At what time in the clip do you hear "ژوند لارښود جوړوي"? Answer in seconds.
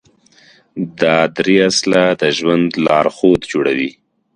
2.37-3.91